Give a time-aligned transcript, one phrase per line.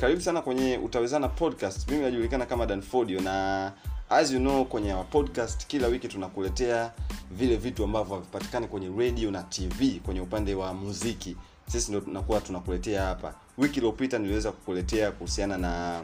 [0.00, 1.90] karibu sana kwenye utawezana podcast.
[1.90, 3.72] Mimi najulikana kama danfodio na
[4.10, 6.92] as you know kwenye podcast kila wiki tunakuletea
[7.30, 11.36] vile vitu ambavyo havipatikani kwenye radio na tv kwenye upande wa muziki.
[11.68, 13.34] Sisi ndo tunakuwa tunakuletea hapa.
[13.58, 16.02] Wiki iliyopita niliweza kukuletea kuhusiana na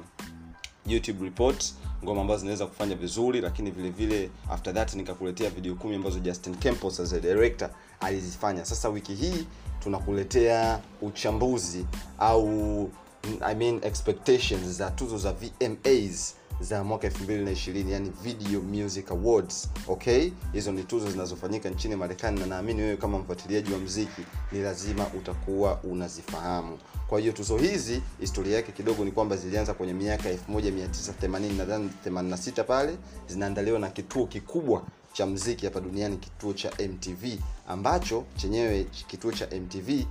[0.86, 1.74] youtube report
[2.04, 6.54] ngoma ambazo zinaweza kufanya vizuri lakini vile vile after that nikakuletea video kumi ambazo justin
[6.54, 8.64] campos as a director alizifanya.
[8.64, 9.46] Sasa wiki hii
[9.80, 11.86] tunakuletea uchambuzi
[12.18, 12.90] au
[13.40, 20.30] I mean expectations za tuzo za vmas za mwaka 2020 yani video music awards okay?
[20.52, 24.22] Hizo ni tuzo zinazofanyika nchini marekani na naamini wewe kama mfuatiliaji wa mziki
[24.52, 26.78] ni lazima utakuwa unazifahamu.
[27.08, 32.64] Kwa hiyo tuzo hizi historia yake kidogo ni kwamba zilianza kwenye miaka 1980 nadhani 86
[32.64, 32.96] pale
[33.28, 34.82] zinaandaliwa na kituo kikubwa
[35.12, 37.24] cha mziki hapa duniani kituo cha mtv
[37.68, 40.04] ambacho chenyewe kituo cha mtv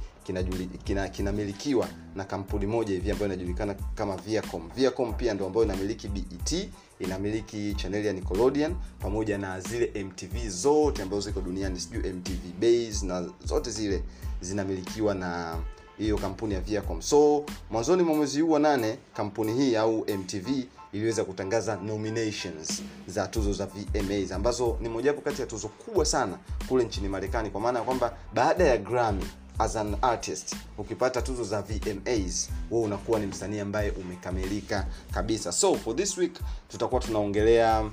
[1.13, 4.69] kinamilikiwa kina, na kampuni moja hivi ambayo inajulikana kama viacom.
[4.75, 6.67] Viacom pia ndo ambayo inamiliki bet
[6.99, 13.05] inamiliki chaneli ya nickelodeon pamoja na zile mtv zote ambazo ziko duniani sijui mtv base
[13.05, 14.03] na zote zile
[14.41, 15.57] zinamilikiwa na
[15.97, 17.01] hiyo kampuni ya viacom.
[17.01, 20.47] So mwanzoni mwa mwezi huu wa nane kampuni hii au mtv
[20.93, 26.37] iliweza kutangaza nominations za tuzo za vmas ambazo ni mojawapo kati ya tuzo kubwa sana
[26.67, 29.25] kule nchini marekani kwa maana ya kwamba baada ya grammy
[29.59, 35.51] as an artist ukipata tuzo za vmas wewe unakuwa ni msanii ambaye umekamilika kabisa.
[35.51, 36.39] So for this week
[36.69, 37.89] tutakuwa tunaongelea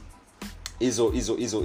[0.78, 1.62] hizo hizo hizo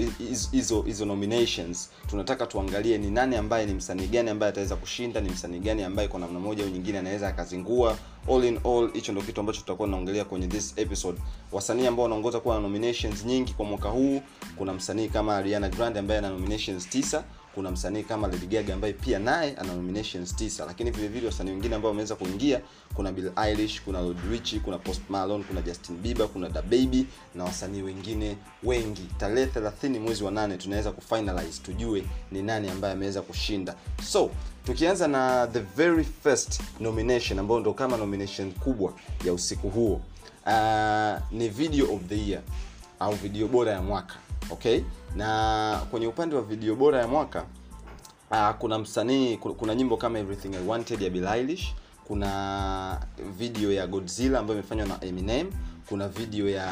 [0.51, 5.29] hizo hizo nominations tunataka tuangalie ni nani ambaye ni msanii gani ambaye ataweza kushinda ni
[5.29, 7.97] msanii gani ambaye kwa namna moja au nyingine anaweza akazingua.
[8.31, 11.17] All in all hicho ndio kitu ambacho tutakuwa tunaongelea kwenye this episode.
[11.51, 14.21] Wasanii ambao wanaongoza kuwa na nominations nyingi kwa mwaka huu
[14.57, 17.23] kuna msanii kama ariana grande ambaye ana nominations tisa
[17.55, 20.65] kuna msanii kama Lady Gaga ambaye pia naye ana nominations tisa.
[20.65, 22.61] Lakini vile vile wasanii wengine ambao wameweza kuingia
[22.93, 27.05] kuna Bill Eilish kuna Lord Richie kuna Post Malone kuna Justin Bieber kuna Da Baby
[27.35, 29.01] na wasanii wengine wengi.
[29.17, 33.75] Tarehe 30 mwezi wa nane tunaweza kufinalize tujue ni nani ambaye ameweza kushinda.
[34.05, 34.29] So
[34.65, 38.93] tukianza na the very first nomination ambayo ndo kama nomination kubwa
[39.25, 40.01] ya usiku huo.
[40.45, 42.41] Uh, ni video of the year
[42.99, 44.15] au video bora ya mwaka
[44.51, 44.81] okay?
[45.15, 47.45] Na kwenye upande wa video bora ya mwaka
[48.31, 51.59] uh, kuna msanii kuna, nyimbo kama everything i wanted ya Billie
[52.07, 53.01] kuna
[53.37, 55.51] video ya Godzilla ambayo imefanywa na Eminem
[55.89, 56.67] kuna video ya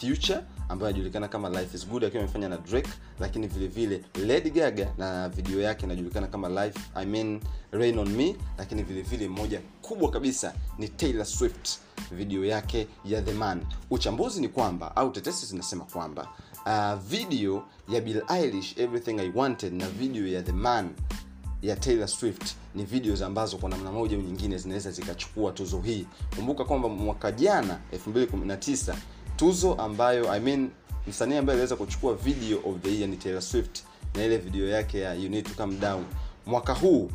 [0.00, 4.50] Future ambayo inajulikana kama Life is Good akiwa imefanya na Drake lakini vile vile Lady
[4.50, 7.40] Gaga na video yake inajulikana kama Life I mean
[7.72, 11.78] Rain on Me lakini vile vile moja kubwa kabisa ni Taylor Swift
[12.12, 13.60] video yake ya The Man.
[13.90, 16.28] Uchambuzi ni kwamba au tetesi zinasema kwamba
[16.66, 20.90] uh, video ya Bill Eilish Everything I Wanted na video ya The Man
[21.62, 22.54] ya Taylor Swift.
[22.74, 26.06] Ni videos ambazo kwa namna moja au nyingine zinaweza zikachukua tuzo hii.
[26.36, 28.94] Kumbuka kwamba mwaka jana 2019
[29.36, 30.70] tuzo ambayo I mean
[31.08, 33.82] msanii ambaye aliweza kuchukua video of the year ni Taylor Swift
[34.14, 36.04] na ile video yake ya You Need to Calm Down.
[36.46, 37.10] Mwaka huu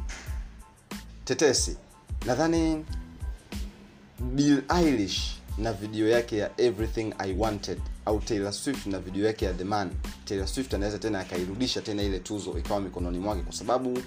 [1.25, 1.77] tetesi
[2.25, 2.85] nadhani
[4.19, 9.45] Bill Eilish na video yake ya Everything I Wanted au Taylor Swift na video yake
[9.45, 9.91] ya The Man.
[10.25, 13.99] Taylor Swift anaweza tena akairudisha tena ile tuzo ikawa mikononi mwake kwa sababu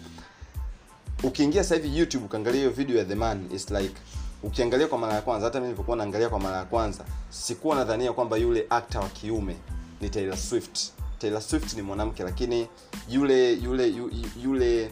[1.23, 3.95] ukiingia sasa hivi YouTube ukaangalia hiyo video ya The Man is like
[4.43, 8.13] ukiangalia kwa mara ya kwanza hata mimi nilipokuwa naangalia kwa mara ya kwanza sikuwa nadhania
[8.13, 9.57] kwamba yule actor wa kiume
[10.01, 10.79] ni Taylor Swift.
[11.19, 12.69] Taylor Swift ni mwanamke lakini
[13.09, 14.91] yule yule yule, yule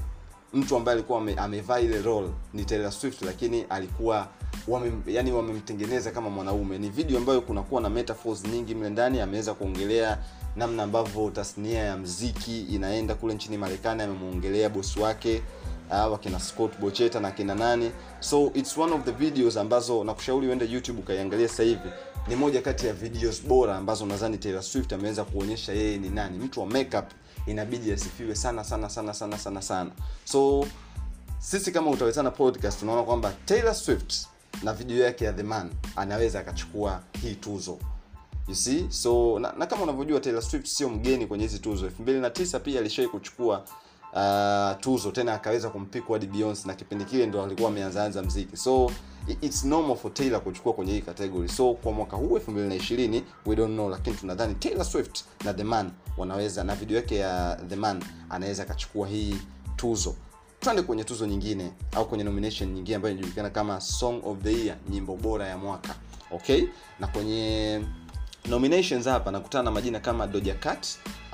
[0.54, 4.28] mtu ambaye alikuwa ame, amevaa ile role ni Taylor Swift lakini alikuwa
[4.68, 6.78] wame, yani wamemtengeneza kama mwanaume.
[6.78, 10.18] Ni video ambayo kunakuwa na metaphors nyingi mle ndani ameweza kuongelea
[10.56, 15.42] namna ambavyo tasnia ya mziki inaenda kule nchini marekani amemwongelea bosi wake
[15.90, 17.90] uh, wakina scott bocheta na kina nani.
[18.20, 21.88] So its one of the videos ambazo nakushauri uende youtube ukaiangalia sasa hivi.
[22.28, 26.38] Ni moja kati ya videos bora ambazo nadhani taylor swift ameweza kuonyesha yeye ni nani.
[26.38, 27.04] Mtu wa makeup
[27.46, 29.90] inabidi asifiwe sana sana sana sana sana sana.
[30.24, 30.66] So
[31.38, 34.26] sisi kama utawezana podcast tunaona kwamba taylor swift
[34.62, 37.78] na video yake ya the man anaweza akachukua hii tuzo.
[38.48, 38.86] You see?
[38.90, 41.86] So na, na kama unavyojua taylor swift sio mgeni kwenye hizi tuzo.
[41.86, 43.64] 29 pia alishawai kuchukua
[44.16, 48.56] uh, tuzo tena akaweza kumpiku hadi beyonce na kipindi kile ndo alikuwa ameanzaanza mziki.
[48.56, 48.90] So
[49.40, 51.48] it's normal for taylor kuchukua kwenye hii category.
[51.48, 55.90] So kwa mwaka huu 2020 we don't know lakini tunadhani taylor swift na the man
[56.16, 59.36] wanaweza na video yake ya the man anaweza akachukua hii
[59.76, 60.14] tuzo.
[60.60, 64.76] Twende kwenye tuzo nyingine au kwenye nomination nyingine ambayo inajulikana kama song of the year
[64.90, 65.94] nyimbo bora ya mwaka.
[66.30, 66.64] Okay?
[67.00, 67.80] Na kwenye
[68.48, 70.86] nominations hapa nakutana na majina kama Doja Cat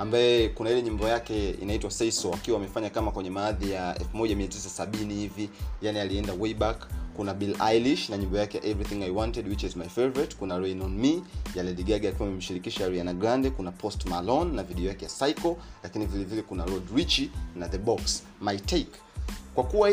[0.02, 5.50] ambaye kuna ile nyimbo yake inaitwa Say akiwa amefanya kama kwenye maadhi ya 1970 hivi.
[5.82, 6.86] Yani alienda way back.
[7.16, 10.36] Kuna Bill Eilish na nyimbo yake Everything I Wanted which is my favorite.
[10.38, 11.22] Kuna Rain on Me
[11.54, 13.50] ya Lady Gaga akiwa amemshirikisha Ariana Grande.
[13.50, 15.56] Kuna Post Malone na video yake ya Psycho.
[15.82, 18.22] Lakini vile vile kuna Rod Richie na The Box.
[18.40, 18.98] My Take.
[19.54, 19.90] Kwa kuwa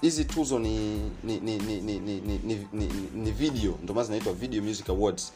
[0.00, 0.78] hizi tuzo ni
[1.24, 3.78] ni ni ni ni, ni, ni, ni, ni, ni video.
[3.82, 5.32] Ndio maana zinaitwa Video Music Awards.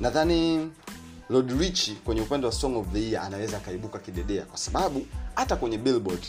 [0.00, 0.70] Nadhani
[1.30, 5.56] Rod Rich kwenye upande wa Song of the Year anaweza akaibuka kidedea kwa sababu hata
[5.56, 6.22] kwenye Billboard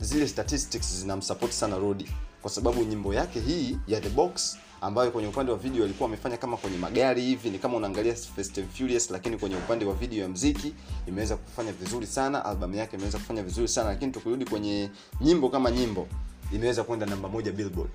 [0.00, 2.08] zile statistics zinamsupport sana Rodi
[2.42, 6.36] kwa sababu nyimbo yake hii ya The Box ambayo kwenye upande wa video alikuwa amefanya
[6.36, 10.22] kama kwenye magari hivi, ni kama unaangalia Fast and Furious, lakini kwenye upande wa video
[10.22, 10.74] ya mziki
[11.08, 12.44] imeweza kufanya vizuri sana.
[12.44, 16.08] Albamu yake imeweza kufanya vizuri sana, lakini tukirudi kwenye nyimbo kama nyimbo
[16.52, 17.90] imeweza kwenda namba moja Billboard.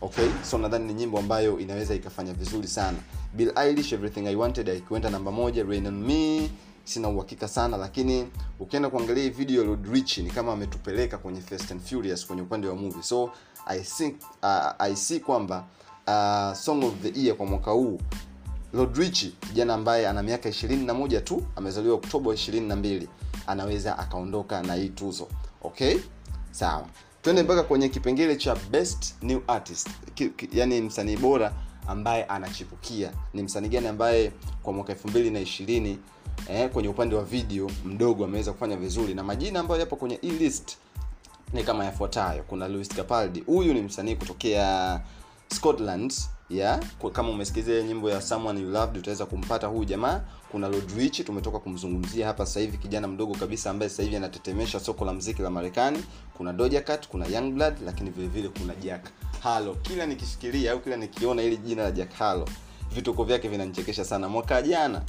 [0.00, 2.98] Okay, so nadhani ni nyimbo ambayo inaweza ikafanya vizuri sana.
[3.34, 6.50] Bill Eilish Everything I Wanted ikiwenda namba moja, Rain on Me
[6.84, 8.28] sina uhakika sana lakini
[8.60, 12.74] ukienda kuangalia hii video Rod ni kama ametupeleka kwenye Fast and Furious kwenye upande wa
[12.74, 13.02] movie.
[13.02, 13.30] So
[13.66, 15.64] I think uh, I see kwamba
[16.06, 18.00] uh, song of the year kwa mwaka huu
[18.72, 23.06] Rod Richie kijana ambaye ana miaka 21 tu amezaliwa Oktoba 22
[23.46, 25.28] anaweza akaondoka na hii tuzo.
[25.62, 25.98] Okay?
[26.50, 26.86] Sawa
[27.28, 29.88] twende mpaka kwenye kipengele cha best new artist.
[30.14, 31.52] Ki, ki, yani msanii bora
[31.86, 33.12] ambaye anachipukia.
[33.34, 34.32] Ni msanii gani ambaye
[34.62, 35.96] kwa mwaka 2020
[36.50, 39.14] eh, kwenye upande wa video mdogo ameweza kufanya vizuri.
[39.14, 40.76] Na majina ambayo yapo kwenye hii list
[41.52, 42.42] ni kama yafuatayo.
[42.42, 43.40] Kuna Louis Capaldi.
[43.40, 45.00] Huyu ni msanii kutokea
[45.54, 46.14] Scotland
[46.50, 46.80] yeah
[47.12, 50.20] kama umesikiliza nyimbo ya Someone You Loved utaweza kumpata huyu jamaa.
[50.50, 55.04] Kuna Rod tumetoka kumzungumzia hapa sasa hivi kijana mdogo kabisa ambaye sasa hivi anatetemesha soko
[55.04, 56.04] la mziki la Marekani.
[56.36, 59.06] Kuna Doja Cat kuna Youngblood lakini vile vile kuna Jack
[59.42, 59.74] Harlow.
[59.74, 62.48] Kila nikifikiria au kila nikiona ili jina la Jack Harlow
[62.94, 64.28] vituko vyake vinanichekesha sana.
[64.28, 65.02] Mwaka jana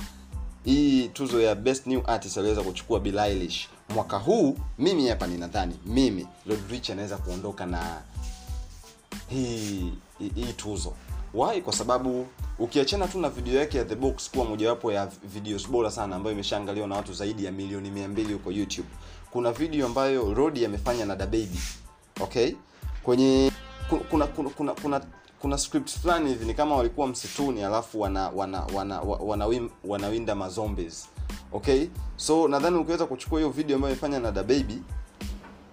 [0.66, 3.68] hii tuzo ya best new artist aliweza kuchukua Billie Eilish.
[3.90, 8.02] Mwaka huu mimi hapa ninadhani mimi Rod anaweza kuondoka na
[9.30, 9.94] hii,
[10.36, 10.94] hii tuzo
[11.34, 11.62] why?
[11.62, 12.28] Kwa sababu
[12.60, 16.34] ukiachana tu na video yake ya the box kuwa mojawapo ya videos bora sana ambayo
[16.34, 18.88] imeshaangaliwa na watu zaidi ya milioni 200 huko youtube
[19.32, 21.60] kuna video ambayo rodi amefanya na dababy
[22.22, 22.52] okay?
[23.04, 23.52] Kwenye
[24.10, 25.02] kuna kuna kuna, kuna
[25.42, 30.36] kuna script fulani hivi ni kama walikuwa msituni alafu wana wana wana wana, wana wanawinda
[30.36, 31.08] mazombies
[31.52, 31.88] okay?
[32.16, 34.82] So nadhani ukiweza kuchukua hiyo video ambayo imefanya na dababy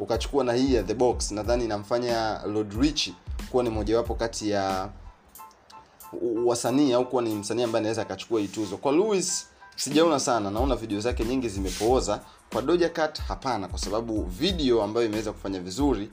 [0.00, 3.10] ukachukua na hii ya the box nadhani inamfanya lord rich
[3.50, 4.88] kuwa ni mojawapo kati ya
[6.44, 8.76] wasanii au kuwa ni msanii ambaye anaweza akachukua hii tuzo.
[8.76, 10.50] Kwa Louis sijaona sana.
[10.50, 12.20] Naona video zake nyingi zimepooza.
[12.52, 16.10] Kwa Doja Cat hapana kwa sababu video ambayo imeweza kufanya vizuri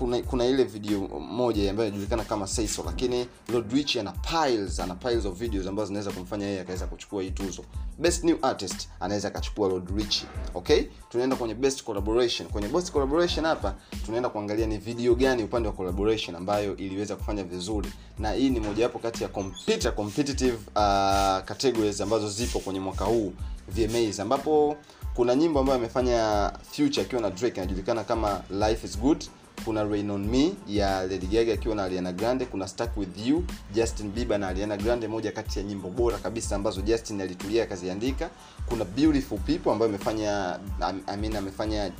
[0.00, 4.94] kuna, kuna ile video moja ambayo inajulikana kama Seiso, So, lakini Lodrich ana piles ana
[4.94, 7.62] piles of videos ambazo zinaweza kumfanya yeye akaweza kuchukua hii tuzo.
[7.98, 10.22] Best new artist anaweza akachukua Lodrich.
[10.54, 10.82] Okay?
[11.08, 12.48] Tunaenda kwenye best collaboration.
[12.48, 13.74] Kwenye best collaboration hapa
[14.06, 17.92] tunaenda kuangalia ni video gani upande wa collaboration ambayo iliweza kufanya vizuri.
[18.18, 23.32] Na hii ni mojawapo kati ya computer competitive uh, categories ambazo zipo kwenye mwaka huu
[23.68, 24.76] VMAs ambapo
[25.14, 29.24] kuna nyimbo ambayo amefanya Future akiwa na Drake inajulikana kama Life is Good
[29.64, 33.44] kuna Rain on Me ya Lady Gaga akiwa na Ariana Grande, kuna Stuck with You
[33.74, 38.30] Justin Bieber na Ariana Grande, moja kati ya nyimbo bora kabisa ambazo Justin alitulia akaziandika.
[38.66, 40.58] Kuna Beautiful People ambayo amefanya
[41.06, 41.92] I mean amefanya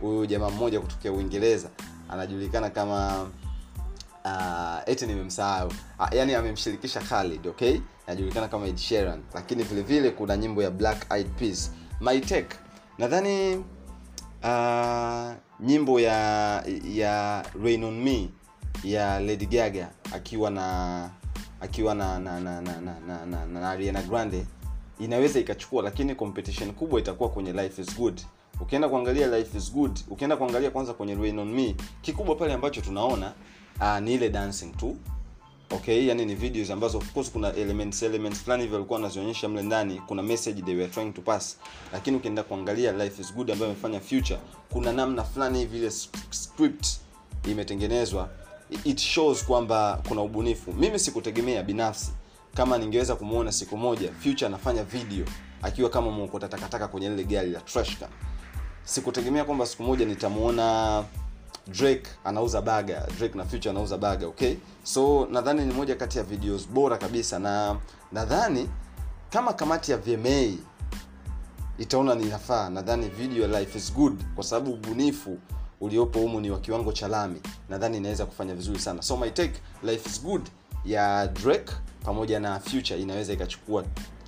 [0.00, 1.68] huyu uh, jamaa mmoja kutokea Uingereza.
[2.08, 3.22] Anajulikana kama
[4.24, 5.68] uh, eti nimemsahau.
[5.98, 7.78] Uh, yani amemshirikisha Khalid okay?
[8.06, 9.22] Anajulikana kama Ed Sheeran.
[9.34, 11.70] Lakini vile vile kuna nyimbo ya Black Eyed Peas.
[12.00, 12.46] My tech
[12.98, 13.56] nadhani
[14.42, 18.28] uh, nyimbo ya ya Rain on Me
[18.84, 21.10] ya Lady Gaga akiwa na
[21.60, 24.46] akiwa na na na na na, na, na, na Ariana Grande
[25.00, 28.20] inaweza ikachukua lakini competition kubwa itakuwa kwenye Life is Good.
[28.60, 32.80] Ukienda kuangalia Life is Good ukienda kuangalia kwanza kwenye Rain on Me kikubwa pale ambacho
[32.80, 33.32] tunaona
[33.80, 34.96] uh, ni ile dancing tu
[35.70, 39.62] okay yani ni videos ambazo of course kuna elements elements fulani hivyo walikuwa wanazionyesha mle
[39.62, 41.56] ndani kuna message they were trying to pass.
[41.92, 44.38] Lakini ukienda kuangalia life is good ambayo imefanya future
[44.70, 45.90] kuna namna fulani hivi ile
[46.30, 46.86] script
[47.48, 48.28] imetengenezwa.
[48.84, 50.72] It shows kwamba kuna ubunifu.
[50.72, 52.10] Mimi sikutegemea binafsi.
[52.54, 55.24] Kama ningeweza kumuona siku moja future anafanya video
[55.62, 57.96] akiwa kama mwokota takataka kwenye lile gari la trash
[58.86, 61.04] sikutegemea kwamba siku moja nitamuona
[61.68, 64.54] Drake anauza baga Drake na Future anauza baga okay?
[64.82, 67.76] So nadhani ni moja kati ya videos bora kabisa na
[68.12, 68.68] nadhani
[69.30, 70.52] kama kamati ya VMA
[71.78, 75.38] itaona ni nafaa nadhani video ya Life is Good kwa sababu ubunifu
[75.80, 77.40] uliopo humu ni wa kiwango cha lami.
[77.68, 79.02] Nadhani inaweza kufanya vizuri sana.
[79.02, 80.42] So my take Life is Good
[80.84, 81.72] ya Drake
[82.04, 83.84] pamoja na Future inaweza ikachukua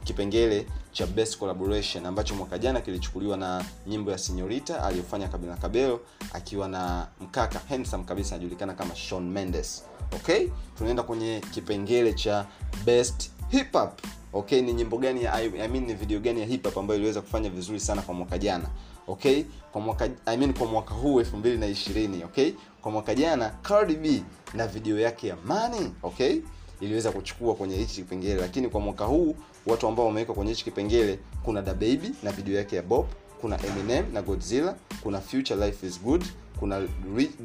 [0.09, 6.01] kipengele cha best collaboration ambacho mwaka jana kilichukuliwa na nyimbo ya Señorita aliyofanya Kabila Kabelo
[6.33, 9.85] akiwa na mkaka handsome kabisa anajulikana kama Shawn Mendes.
[10.17, 10.49] Okay?
[10.79, 12.47] Tunaenda kwenye kipengele cha
[12.85, 14.01] best hip hop.
[14.33, 17.21] Okay, ni nyimbo gani ya I mean ni video gani ya hip hop ambayo iliweza
[17.21, 18.69] kufanya vizuri sana kwa mwaka jana?
[19.07, 19.45] Okay?
[19.73, 22.53] Kwa mwaka I mean kwa mwaka huu 2020, okay?
[22.83, 24.23] Kwa mwaka jana Cardi B
[24.55, 26.41] na video yake ya Money, okay?
[26.81, 29.37] iliweza kuchukua kwenye hichi kipengele, lakini kwa mwaka huu
[29.69, 33.07] watu ambao wameweka kwenye hichi kipengele kuna Da Baby na video yake ya bob
[33.41, 36.25] kuna Eminem na Godzilla, kuna Future Life is Good,
[36.59, 36.79] kuna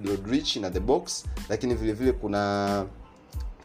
[0.04, 2.86] Lord Rich na The Box, lakini vile vile kuna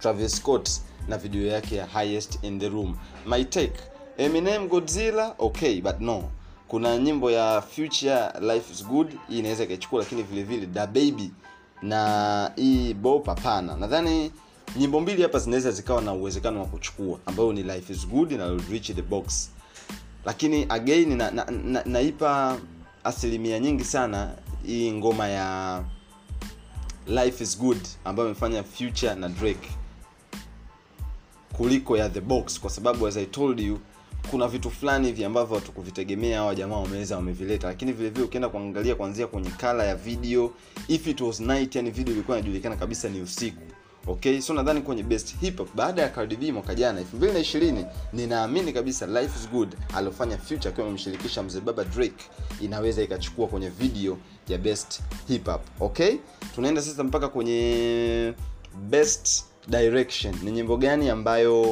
[0.01, 0.71] Travis Scott
[1.09, 2.97] na video yake ya Highest in the Room.
[3.27, 3.81] My take,
[4.19, 6.25] Eminem Godzilla, okay but no.
[6.69, 11.31] Kuna nyimbo ya Future Life is Good, hii inaweza ikaichukua lakini vile vile Da Baby
[11.83, 13.77] na hii Bop hapana.
[13.77, 14.33] Nadhani
[14.77, 18.57] nyimbo mbili hapa zinaweza zikawa na uwezekano wa kuchukua ambayo ni Life is Good na
[18.71, 19.51] reach the Box,
[20.25, 22.59] lakini again na, na, na, naipa
[23.05, 24.31] asilimia nyingi sana
[24.67, 25.85] hii ngoma ya
[27.07, 29.69] Life is Good ambayo imefanya Future na Drake
[31.53, 33.79] kuliko ya The Box, kwa sababu as I told you
[34.31, 38.95] kuna vitu fulani hivi ambavyo hatukuvitegemea hawa jamaa wameweza wamevileta, lakini vile vile ukienda kuangalia
[38.95, 40.51] kuanzia kwenye kala ya video,
[40.89, 43.63] if it was night, yani video ilikuwa inajulikana kabisa ni usiku.
[44.09, 48.73] Okay, so nadhani kwenye best hip hop baada ya Cardi B mwaka jana 2020, ninaamini
[48.73, 52.25] kabisa Life is Good aliyofanya Future akiwa amemshirikisha mzee baba Drake
[52.61, 55.61] inaweza ikachukua kwenye video ya best hip hop.
[55.81, 56.17] Okay,
[56.55, 58.35] tunaenda sasa mpaka kwenye
[58.91, 60.35] best direction.
[60.43, 61.63] Ni nyimbo gani ambayo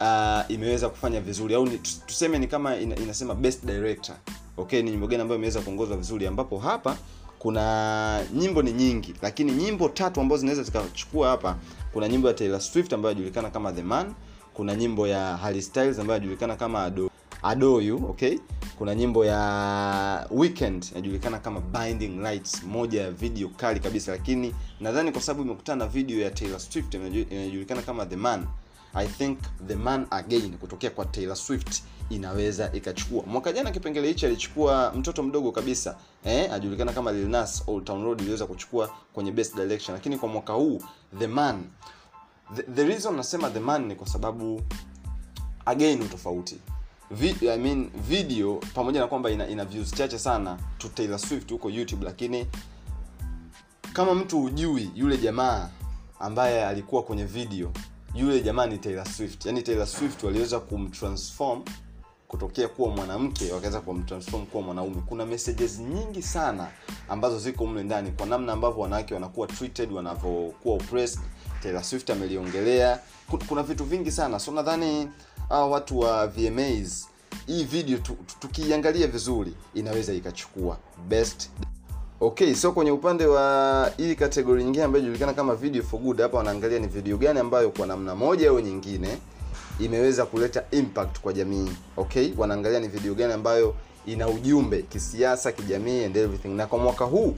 [0.00, 4.16] uh, imeweza kufanya vizuri au ni, tuseme ni kama ina, inasema best director.
[4.56, 6.96] Okay, ni nyimbo gani ambayo imeweza kuongozwa vizuri, ambapo hapa
[7.40, 11.56] kuna nyimbo ni nyingi, lakini nyimbo tatu ambazo zinaweza zikachukua hapa.
[11.92, 14.14] Kuna nyimbo ya Taylor Swift ambayo inajulikana kama The Man,
[14.54, 17.10] kuna nyimbo ya Harry Styles ambayo inajulikana kama Ado,
[17.42, 18.38] adoyu okay?
[18.78, 25.12] Kuna nyimbo ya Weekend inajulikana kama Binding Lights, moja ya video kali kabisa, lakini nadhani
[25.12, 28.46] kwa sababu imekutana na video ya Taylor Swift inajulikana kama The Man
[28.94, 33.22] I think The Man Again kutokea kwa Taylor Swift inaweza ikachukua.
[33.26, 38.04] Mwaka jana kipengele hichi alichukua mtoto mdogo kabisa eh, ajulikana kama Lil Nas, Old Town
[38.04, 40.82] Road iliweza kuchukua kwenye best direction, lakini kwa mwaka huu
[41.18, 41.62] The Man
[42.54, 44.62] the, the reason nasema The Man ni kwa sababu
[45.66, 46.56] again utofauti
[47.10, 51.50] Vi, I mean video pamoja na kwamba ina, ina views chache sana to Taylor Swift
[51.50, 52.46] huko YouTube, lakini
[53.92, 55.68] kama mtu hujui yule jamaa
[56.20, 57.72] ambaye alikuwa kwenye video
[58.14, 59.46] yule jamaa ni Taylor Swift.
[59.46, 61.62] yani Taylor Swift waliweza kumtransform
[62.28, 65.02] kutokea kuwa mwanamke wakaweza kumtransform kuwa mwanaume.
[65.06, 66.68] Kuna messages nyingi sana
[67.08, 71.20] ambazo ziko mle ndani kwa namna ambavyo wanawake wanakuwa treated, wanavyokuwa oppressed.
[71.62, 73.00] Taylor Swift ameliongelea.
[73.48, 74.38] Kuna vitu vingi sana.
[74.38, 75.08] So nadhani
[75.48, 77.08] hawa watu wa VMAs
[77.46, 77.98] hii video
[78.40, 81.50] tukiiangalia vizuri inaweza ikachukua best
[82.22, 86.36] Okay, so kwenye upande wa hii kategori nyingine ambayo inajulikana kama video for good, hapa
[86.38, 89.08] wanaangalia ni video gani ambayo kwa namna moja au nyingine
[89.78, 91.68] imeweza kuleta impact kwa jamii.
[91.96, 93.74] Okay, wanaangalia ni video gani ambayo
[94.06, 96.48] ina ujumbe kisiasa, kijamii and everything.
[96.48, 97.34] Na kwa mwaka huu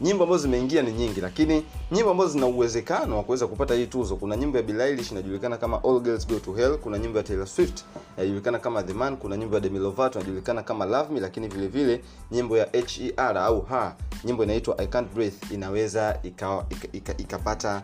[0.00, 4.16] nyimbo ambazo zimeingia ni nyingi, lakini nyimbo ambazo zina uwezekano wa kuweza kupata hii tuzo,
[4.16, 7.46] kuna nyimbo ya Billie inajulikana kama All Girls Go to Hell, kuna nyimbo ya Taylor
[7.46, 7.84] Swift
[8.16, 11.66] inajulikana kama The Man, kuna nyimbo ya Demi Lovato inajulikana kama Love Me, lakini vile
[11.68, 12.00] vile
[12.30, 17.82] nyimbo ya HER au ha nyimbo inaitwa I Can't Breathe inaweza ikapata ika, ika, ika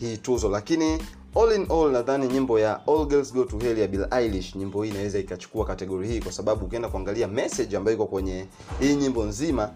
[0.00, 0.98] hii tuzo, lakini
[1.34, 4.82] all in all nadhani nyimbo ya All Girls Go to Hell ya Billie Eilish, nyimbo
[4.82, 8.46] hii inaweza ikachukua kategori hii, kwa sababu ukienda kuangalia message ambayo iko kwenye
[8.80, 9.70] hii nyimbo nzima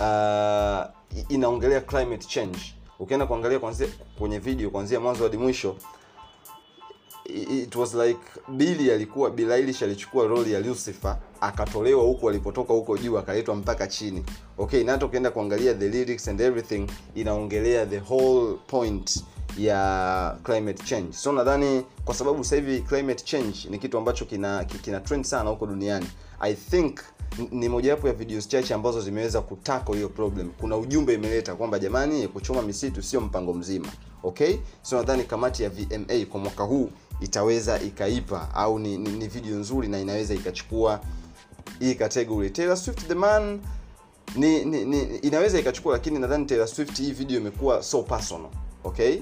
[0.00, 0.84] uh,
[1.28, 2.58] inaongelea climate change.
[2.98, 5.76] Ukienda kuangalia kwanzia kwenye video kuanzia mwanzo hadi mwisho,
[7.64, 13.18] it was like bili alikuwa bilailish alichukua roli ya Lucifer akatolewa huko alipotoka huko juu
[13.18, 14.24] akaletwa mpaka chini.
[14.58, 19.24] Okay, na ukienda kuangalia the lyrics and everything inaongelea the whole point
[19.58, 21.12] ya climate change.
[21.12, 25.50] So nadhani kwa sababu sasa hivi climate change ni kitu ambacho kina kina trend sana
[25.50, 26.06] huko duniani.
[26.40, 27.00] I think
[27.50, 30.50] ni mojawapo ya videos chache ambazo zimeweza kutako hiyo problem.
[30.60, 33.88] Kuna ujumbe imeleta kwamba jamani, kuchoma misitu sio mpango mzima.
[34.22, 39.28] Okay, so nadhani kamati ya VMA kwa mwaka huu itaweza ikaipa au ni, ni, ni
[39.28, 41.00] video nzuri na inaweza ikachukua
[41.80, 42.50] hii category.
[42.50, 43.60] Taylor Swift the man
[44.36, 48.50] ni, ni, ni inaweza ikachukua, lakini nadhani Taylor Swift hii video imekuwa so personal.
[48.84, 49.18] Okay,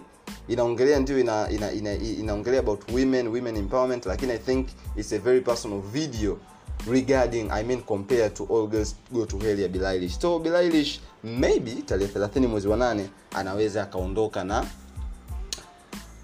[0.49, 5.19] inaongelea ndio ina, ina, ina, inaongelea about women women empowerment, lakini I think it's a
[5.19, 6.38] very personal video
[6.87, 8.67] regarding I mean compared to All
[9.12, 14.67] Go to Hell Billie So bilailish maybe tarehe 30 mwezi wa nane anaweza akaondoka na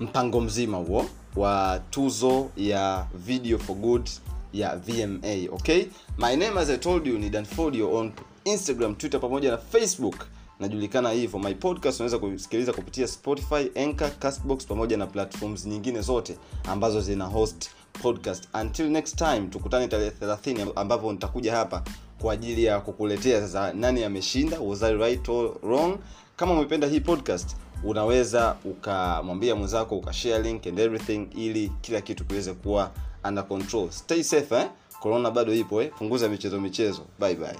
[0.00, 1.04] mpango mzima huo
[1.36, 4.08] wa tuzo ya video for good
[4.52, 5.84] ya vma okay?
[6.18, 8.12] My name as i told you ni danfodio on
[8.44, 10.26] instagram twitter pamoja na facebook.
[10.60, 11.38] Najulikana hivyo.
[11.38, 17.24] My podcast unaweza kusikiliza kupitia spotify anchor castbox pamoja na platforms nyingine zote ambazo zina
[17.24, 17.70] host
[18.02, 18.48] podcast.
[18.62, 21.82] Until next time tukutane tarehe 30 ambapo nitakuja hapa
[22.20, 25.98] kwa ajili ya kukuletea sasa nani ameshinda was I right or wrong.
[26.36, 32.52] Kama umependa hii podcast unaweza ukamwambia mwenzako ukashare link and everything ili kila kitu kiweze
[32.52, 32.90] kuwa
[33.24, 33.90] under control.
[33.90, 34.68] Stay safe eh?
[35.00, 35.90] corona bado ipo eh?
[35.98, 37.02] punguza michezo michezo.
[37.18, 37.56] Bye bye